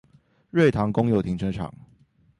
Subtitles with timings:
[0.49, 1.71] 瑞塘公有停車場